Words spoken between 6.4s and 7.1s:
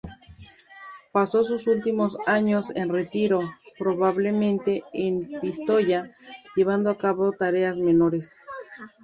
llevando a